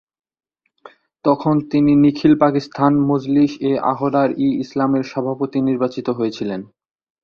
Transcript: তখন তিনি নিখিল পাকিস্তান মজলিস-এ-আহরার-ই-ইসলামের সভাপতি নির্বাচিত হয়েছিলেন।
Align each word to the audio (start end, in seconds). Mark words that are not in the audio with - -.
তখন 1.25 1.55
তিনি 1.71 1.91
নিখিল 2.03 2.33
পাকিস্তান 2.39 2.91
মজলিস-এ-আহরার-ই-ইসলামের 3.09 5.03
সভাপতি 5.03 5.59
নির্বাচিত 5.61 6.07
হয়েছিলেন। 6.09 6.61